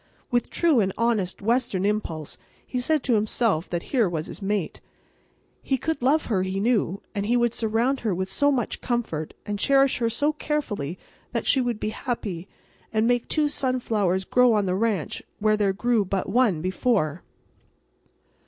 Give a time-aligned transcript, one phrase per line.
[0.31, 4.81] With true and honest Western impulse he said to himself that here was his mate.
[5.61, 9.35] He could love her, he knew; and he would surround her with so much comfort,
[9.45, 10.97] and cherish her so carefully
[11.33, 12.47] that she would be happy,
[12.91, 17.21] and make two sunflowers grow on the ranch where there grew but one before.